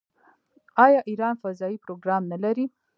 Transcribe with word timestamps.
آیا 0.85 1.01
ایران 1.09 1.35
فضايي 1.43 1.77
پروګرام 1.85 2.23
نلري؟ 2.31 2.65